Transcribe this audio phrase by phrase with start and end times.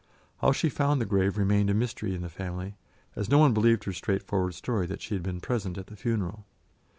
[0.37, 2.73] How she found the grave remained a mystery in the family,
[3.15, 6.43] as no one believed her straightforward story that she had been present at the funeral.